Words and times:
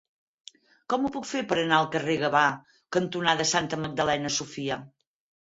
Com 0.93 1.03
ho 1.03 1.11
puc 1.17 1.27
fer 1.31 1.41
per 1.51 1.57
anar 1.63 1.77
al 1.81 1.89
carrer 1.97 2.15
Gavà 2.23 2.41
cantonada 2.99 3.47
Santa 3.53 3.81
Magdalena 3.85 4.35
Sofia? 4.41 4.81